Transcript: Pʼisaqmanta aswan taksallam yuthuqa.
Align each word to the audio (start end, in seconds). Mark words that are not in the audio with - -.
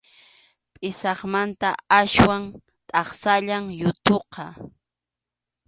Pʼisaqmanta 0.73 1.69
aswan 1.99 2.43
taksallam 2.89 3.65
yuthuqa. 3.81 4.45